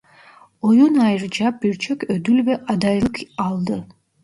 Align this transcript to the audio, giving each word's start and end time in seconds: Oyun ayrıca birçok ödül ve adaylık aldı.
Oyun 0.61 0.95
ayrıca 0.95 1.59
birçok 1.63 2.03
ödül 2.09 2.45
ve 2.45 2.57
adaylık 2.67 3.17
aldı. 3.37 3.87